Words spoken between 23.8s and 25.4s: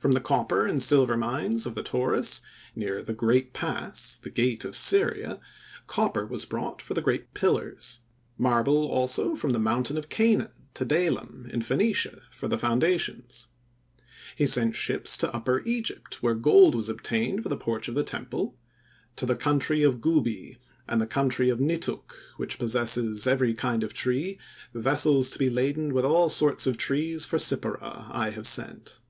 of tree, vessels to